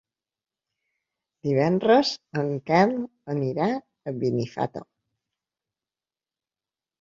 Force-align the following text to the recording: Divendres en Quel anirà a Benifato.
Divendres 1.47 2.13
en 2.43 2.49
Quel 2.69 2.95
anirà 3.35 3.69
a 3.75 4.15
Benifato. 4.25 4.83